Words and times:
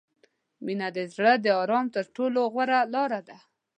•مینه 0.65 0.87
د 0.95 0.97
زړه 1.13 1.33
د 1.39 1.47
آرام 1.61 1.85
تر 1.95 2.05
ټولو 2.15 2.39
غوره 2.53 2.79
لاره 2.93 3.19
ده. 3.27 3.37